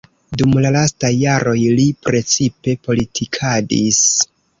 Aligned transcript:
Dum 0.41 0.53
la 0.65 0.69
lastaj 0.75 1.11
jaroj 1.23 1.55
li 1.79 1.85
precipe 2.07 2.75
politikadis. 2.89 4.01